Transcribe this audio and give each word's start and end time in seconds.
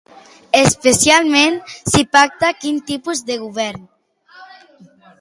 Especialment 0.59 1.59
si 1.75 2.03
pacta 2.17 2.51
quin 2.65 2.83
tipus 2.91 3.25
de 3.31 3.41
govern? 3.47 3.89